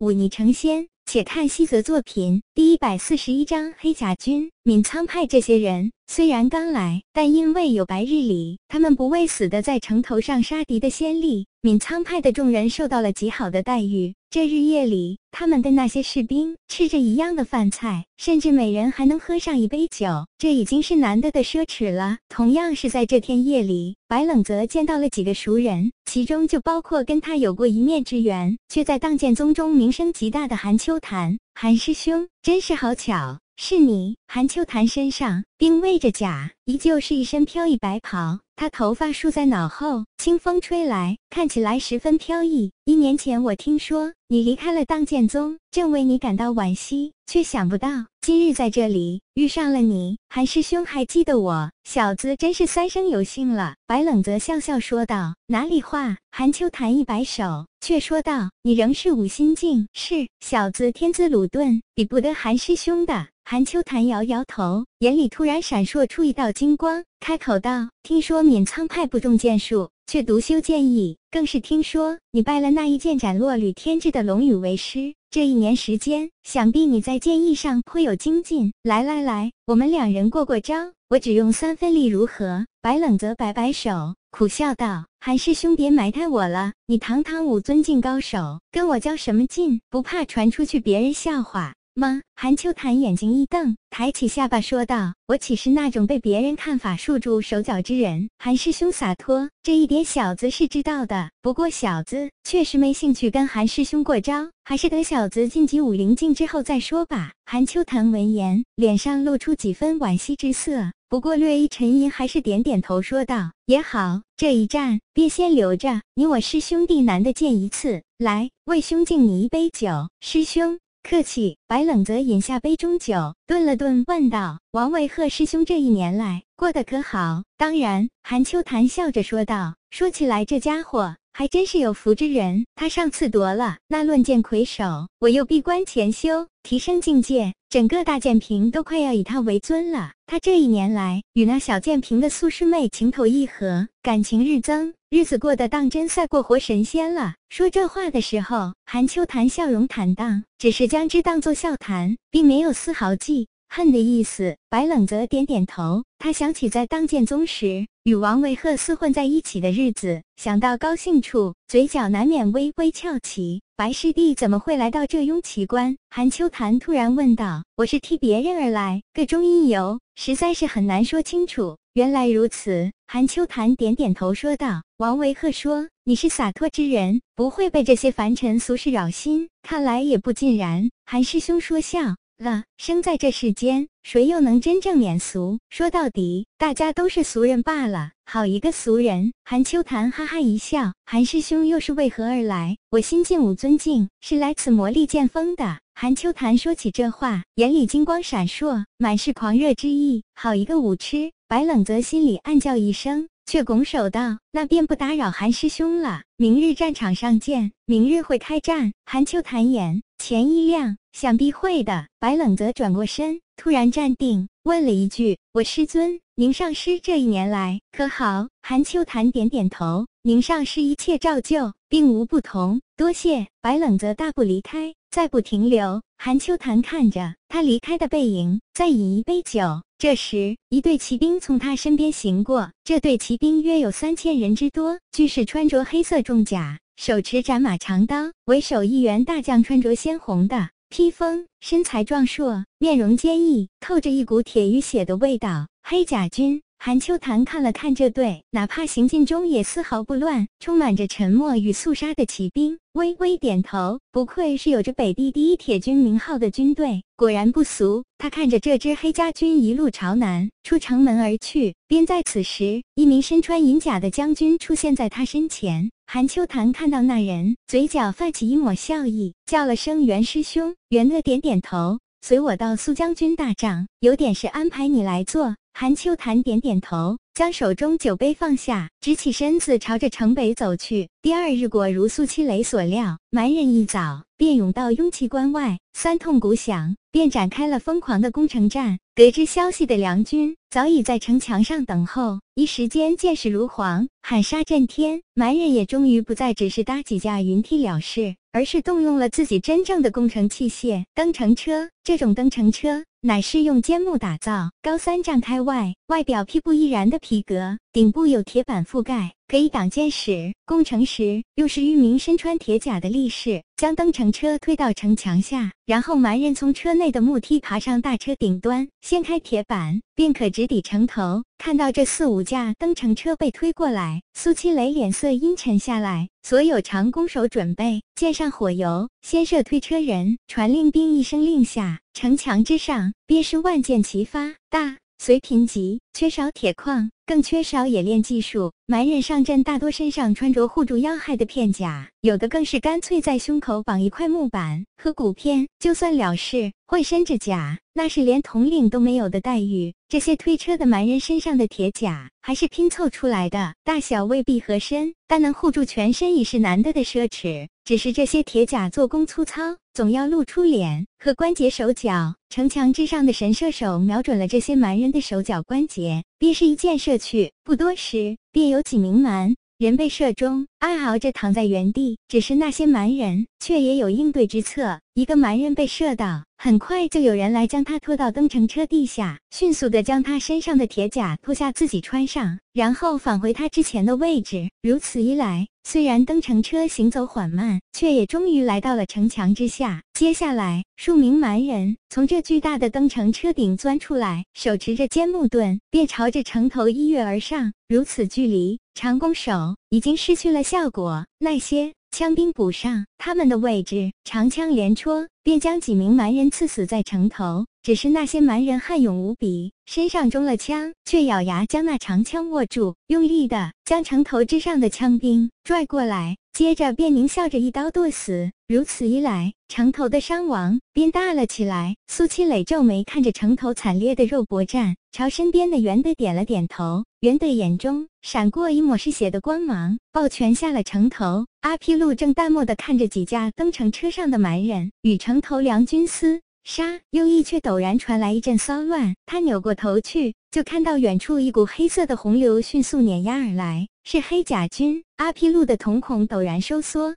[0.00, 0.88] 忤逆成仙。
[1.12, 4.48] 且看西泽作品第一百四十一章黑甲军。
[4.62, 14.14] 闵仓派这些人虽然刚来，但因为有白日里他们不畏死的在城头上杀敌的先例，闵仓派的众人受到了极好的待遇。
[14.30, 20.06] 这日夜里，他们跟那些士兵吃着一样的饭菜，甚至每人还能喝上一杯酒，
[20.38, 22.18] 这已经是难得的奢侈了。
[22.28, 31.38] 同样是在这天夜里，白冷泽见到了几个熟人，其中就包括跟他有过一面之缘，却在当剑宗中名声极大的韩秋潭。
[31.54, 33.40] 韩师兄，真是好巧。
[33.56, 38.40] 是你，韩秋潭身上并未着甲，依旧是一身飘逸白袍。
[38.56, 42.72] 他头发竖在脑后，清风吹来，看起来十分飘逸。
[42.84, 47.88] 一年前，我听说你离开了荡剑宗，正为你感到惋惜，却想不到
[48.30, 50.16] 今日在这里遇上了你。
[50.28, 53.74] 韩师兄还记得我，小子真是三生有幸了。
[53.88, 75.14] 白冷泽笑笑说道：“哪里话？”韩秋潭一摆手，却说道：“你仍是五心境，是小子天资鲁钝，比不得韩师兄的。”韩秋潭摇摇头，眼里突然闪烁出一道金光，开口道：“听说闵苍派不重剑术，却独修剑艺，更是听说你拜了那一剑斩落吕天志的龙宇为师。
[75.30, 78.72] 这一年时间，想必你在剑艺上颇有精进。
[78.82, 80.74] 来来来，我们两人过过招，
[81.10, 89.80] 我只用三分力，如何？”白冷泽摆摆手，苦笑道：“韩师兄，别埋汰我了，你堂堂五尊境高手，跟我较什么劲？
[89.90, 92.22] 不怕传出去别人笑话？”吗？
[92.34, 98.30] 韩秋潭眼睛一瞪，抬起下巴说道：“我岂是那种被别人看法束住手脚之人？
[98.38, 101.30] 韩师兄洒脱，这一点小子是知道的。
[101.42, 132.64] 不过小子确实没兴趣跟韩师兄过招，还是等小子晋级武灵境之后再说吧。”韩秋潭闻言，脸上露出几分惋惜之色，不过略一沉吟，还是点点头说道：“也好，这一战便先留着，你我师兄弟难得见一次，来为兄敬你一杯酒，师兄。”客气，白冷泽饮下杯中酒，顿了顿，问道：“王维鹤师兄这一年来过得可好？”当然，韩秋潭笑着说道：“说起来，这家伙还真是有福之人。
[132.76, 140.12] 他上次夺了那论剑魁首，我又闭关潜修，提升境界。”整个大剑平都快要以他为尊了。
[140.26, 147.34] 他这一年来与那小剑平的苏师妹情投意合，感情日增，日子过得当真赛过活神仙了。
[147.48, 154.56] 说这话的时候，韩秋潭笑容坦荡，只是将之当作笑谈，并没有丝毫记恨的意思。
[154.68, 163.62] 白冷泽点点头，他想起在当剑宗时与王维鹤厮混在一起的日子，想到高兴处，嘴角难免微微翘起。
[163.76, 165.96] 白师弟怎么会来到这雍奇关？
[166.10, 167.64] 韩秋潭突然问道。
[167.76, 171.78] 我是替别人而来，个中因由实在是很难说清楚。
[171.94, 174.82] 原来如此，韩秋潭点点头说道。
[174.98, 179.48] 王维鹤说：“你是洒脱之人，不会被这些凡尘俗事扰心。
[179.62, 182.16] 看来也不尽然。”韩师兄说笑。
[182.40, 185.58] 了，生在这世间，谁又能真正免俗？
[185.68, 188.12] 说到底，大家都是俗人罢了。
[188.24, 189.34] 好一个俗人！
[189.44, 190.94] 韩秋潭哈哈一笑。
[191.04, 192.78] 韩师兄又是为何而来？
[192.90, 195.80] 我新晋武尊境，是来此磨砺剑锋的。
[195.94, 200.22] 韩秋潭说起这话，眼里金光闪烁，满是狂热之意。
[200.34, 201.32] 好一个武痴！
[201.46, 203.28] 白冷泽心里暗叫一声。
[203.50, 207.72] 却拱手道：“那便不打扰韩师兄了，明日战场上见。
[207.84, 212.06] 明日会开战。”韩秋潭眼前一亮，想必会的。
[212.20, 222.80] 白冷泽转过身，突然站定，问了一句：“我师尊，宁上师这一年来可好？”韩秋潭点点头：“宁上师一切照旧，并无不同。
[222.96, 226.02] 多谢。”白冷泽大步离开，再不停留。
[226.16, 229.82] 韩秋潭看着他离开的背影，再饮一杯酒。
[229.98, 232.70] 这时，一队骑兵从他身边行过。
[232.84, 238.32] 这队骑兵约有三千人之多，俱是穿着黑色重甲，手持斩马长刀。
[238.46, 245.68] 为首一员大将穿着鲜红的披风，身材壮硕，面容坚毅，透着一股铁与血的味道。
[245.82, 246.62] 黑甲军。
[246.82, 254.00] 韩秋潭看了看这队，哪怕行进中也丝毫不乱，充满着沉默与肃杀的骑兵，微微点头。
[254.10, 258.02] 不愧是有着北地第一铁军名号的军队，果然不俗。
[258.16, 265.90] 他看着这支黑家军一路朝南出城门而去，便在此时，一名身穿银甲的将军出现在他身前。
[266.06, 270.74] 韩秋潭看到那人，嘴角泛起一抹笑意，叫了声袁师兄。
[270.88, 275.56] 袁乐点点头，随我到苏将军大帐，有点事安排你来做。
[275.72, 281.08] 韩秋潭点点头，将手中酒杯放下，直起身子，朝着城北走去。
[281.22, 288.98] 第二日，果如苏七雷所料，蛮人一早便涌到雍齐关外，三通鼓响，便展开了疯狂的攻城战。
[289.14, 295.22] 得知消息的梁军早已在城墙上等候，一时间箭矢如簧，喊杀震天。
[295.34, 301.88] 蛮人也终于不再只是搭几架云梯了事，而是动用了自己真正的工程器械——登城车。
[302.04, 303.04] 这种登城车。
[303.22, 310.54] 乃是用坚木打造，高三丈开外，外表披布易燃的皮革，顶部有铁板覆盖，可以挡箭矢。
[310.64, 321.42] 攻城时又是一名身穿铁甲的力士，将登城车推到城墙下，然后蛮人从车内的木梯爬上大车顶端，掀开铁板，便可直抵城头。
[321.58, 326.28] 看到这四五架登城车被推过来，苏七雷脸色阴沉下来。
[326.44, 330.38] 所有长弓手准备，箭上火油，先射推车人。
[330.46, 334.54] 传令兵一声令下，城墙之上便是万箭齐发。
[334.70, 337.10] 大隋贫瘠，缺少铁矿。
[337.26, 346.72] 更缺少冶炼技术，蛮人上阵大多身上穿着护住要害的片甲，有的更是干脆在胸口绑一块木板和骨片，就算了事。
[346.86, 349.94] 换身着甲，那是连统领都没有的待遇。
[350.08, 357.68] 这些推车的蛮人身上的铁甲还是拼凑出来的，大小未必合身，但能护住全身已是难得的奢侈。
[357.90, 359.60] 只是这些铁甲做工粗糙，
[359.92, 362.36] 总要露出脸和关节、手脚。
[362.48, 366.22] 城墙之上的神射手瞄准了这些蛮人的手脚关节。
[366.38, 372.16] 便是一箭射去，不多时，便有几名蛮人被射中，哀嚎着躺在原地。
[372.28, 375.00] 只是那些蛮人却也有应对之策。
[375.14, 384.70] 一个蛮人被射到，很快就有人来将他拖到登城车地下，迅速的将他身上的铁甲脱下，自己穿上，然后返回他之前的位置。
[384.80, 390.04] 如此一来，虽然登城车行走缓慢，却也终于来到了城墙之下。
[390.14, 397.72] 接下来，数名蛮人从这巨大的登城车顶钻出来，手持着尖木盾，便朝着城头一跃而上。
[397.88, 401.26] 如此距离，长弓手已经失去了效果。
[401.40, 401.92] 那些。
[402.12, 407.66] 枪兵补上他们的位置，长枪连戳，便将几名蛮人刺死在城头。
[407.82, 418.50] 只是那些蛮人悍勇无比，身上中了枪，却咬牙将那长枪握住，用力的将城头之上的枪兵拽过来，接着便狞笑着一刀剁死。
[418.68, 421.96] 如此一来，城头的伤亡变大了起来。
[422.06, 427.04] 苏七磊皱眉看着城头惨烈的肉搏战，朝身边的袁队点了点头。
[427.20, 431.46] 袁队眼中闪过一抹嗜血的光芒，抱拳下了城头。
[431.62, 439.14] 阿皮路正淡漠的看着几架登城车上的蛮人与城头梁军厮杀，右翼却陡然传来一阵骚乱。
[439.26, 445.02] 他扭过头去，就看到远处一股黑色的洪流迅速碾压而来，是黑甲军。
[445.16, 447.16] 阿皮路的瞳孔陡然收缩。